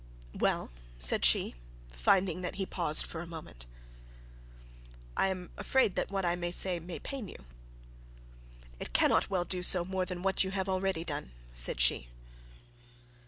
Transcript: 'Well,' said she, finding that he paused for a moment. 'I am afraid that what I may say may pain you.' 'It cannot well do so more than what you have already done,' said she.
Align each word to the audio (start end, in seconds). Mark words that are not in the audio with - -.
'Well,' 0.33 0.71
said 0.97 1.23
she, 1.23 1.53
finding 1.93 2.41
that 2.41 2.55
he 2.55 2.65
paused 2.65 3.05
for 3.05 3.21
a 3.21 3.27
moment. 3.27 3.67
'I 5.15 5.27
am 5.27 5.51
afraid 5.57 5.93
that 5.93 6.09
what 6.09 6.25
I 6.25 6.35
may 6.35 6.49
say 6.49 6.79
may 6.79 6.97
pain 6.97 7.27
you.' 7.27 7.45
'It 8.79 8.93
cannot 8.93 9.29
well 9.29 9.45
do 9.45 9.61
so 9.61 9.85
more 9.85 10.07
than 10.07 10.23
what 10.23 10.43
you 10.43 10.49
have 10.49 10.67
already 10.67 11.03
done,' 11.03 11.33
said 11.53 11.79
she. 11.79 12.07